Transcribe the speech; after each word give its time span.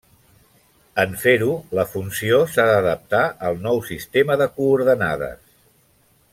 En 1.03 1.11
fer-ho 1.23 1.51
la 1.81 1.85
funció 1.91 2.39
s'ha 2.55 2.65
d'adaptar 2.71 3.21
al 3.51 3.63
nou 3.67 3.85
sistema 3.93 4.39
de 4.43 4.51
coordenades. 4.59 5.49